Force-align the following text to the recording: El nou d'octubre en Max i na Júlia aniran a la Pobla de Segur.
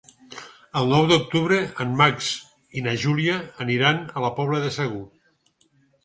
El 0.79 0.87
nou 0.91 1.03
d'octubre 1.09 1.57
en 1.83 1.91
Max 1.99 2.29
i 2.81 2.81
na 2.85 2.93
Júlia 3.03 3.35
aniran 3.65 4.01
a 4.07 4.23
la 4.25 4.33
Pobla 4.39 4.63
de 4.65 4.71
Segur. 4.79 5.03